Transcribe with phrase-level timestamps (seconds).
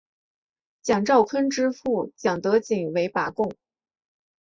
[0.81, 3.55] 蒋兆鲲之父蒋德璟为拔贡。